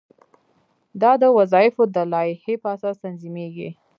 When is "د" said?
1.21-1.23, 1.95-1.97